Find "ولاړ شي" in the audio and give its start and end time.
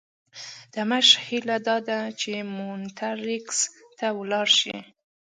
4.19-4.77